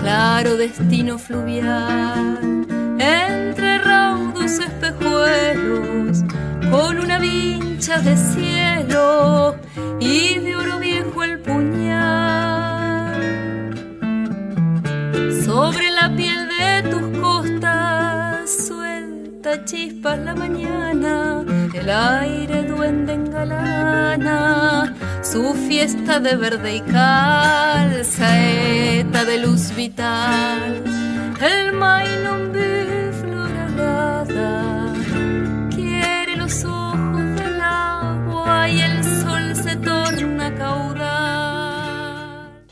claro 0.00 0.56
destino 0.56 1.18
fluvial, 1.18 2.66
entre 2.98 3.78
raudos 3.78 4.58
espejuelos, 4.58 6.24
con 6.70 6.98
una 6.98 7.18
vincha 7.18 8.00
de 8.00 8.16
cielo 8.16 9.54
y 10.00 10.38
de 10.38 10.56
oro 10.56 10.78
viejo 10.80 11.22
el 11.22 11.38
puñal. 11.38 13.12
Sobre 15.44 15.90
la 15.90 16.12
piel 16.16 16.48
de 16.48 16.90
tus 16.90 17.18
costas 17.20 18.50
suelta 18.66 19.64
chispas 19.64 20.18
la 20.18 20.34
mañana, 20.34 21.44
el 21.72 21.88
aire 21.88 22.64
duende 22.64 23.12
en 23.12 23.30
galana, 23.30 24.92
su 25.32 25.54
fiesta 25.54 26.20
de 26.20 26.36
verde 26.36 26.76
y 26.76 26.80
calzaeta 26.82 28.04
de 29.24 29.38
luz 29.38 29.74
vital, 29.74 30.84
el 31.40 31.72
mainumbi 31.72 33.10
florada. 33.18 34.71